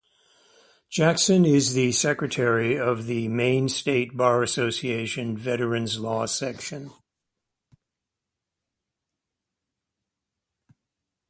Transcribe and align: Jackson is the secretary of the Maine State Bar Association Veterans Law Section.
Jackson 0.89 1.45
is 1.45 1.73
the 1.75 1.91
secretary 1.91 2.75
of 2.75 3.05
the 3.05 3.27
Maine 3.27 3.69
State 3.69 4.17
Bar 4.17 4.41
Association 4.41 5.37
Veterans 5.37 5.99
Law 5.99 6.25
Section. 6.25 6.89